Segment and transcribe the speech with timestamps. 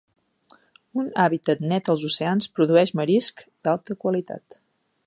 [1.01, 4.61] Un hàbitat net als oceans produeix marisc d'alta qualitat.